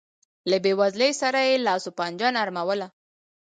له 0.49 0.57
بېوزلۍ 0.63 1.11
سره 1.21 1.39
یې 1.49 1.55
لاس 1.65 1.83
و 1.87 1.95
پنجه 1.97 2.29
نرموله. 2.37 2.87